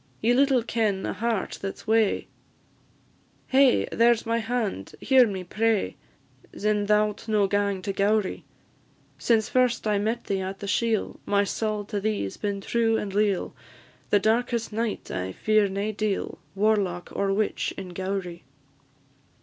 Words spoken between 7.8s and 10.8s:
to Gowrie: Since first I met thee at the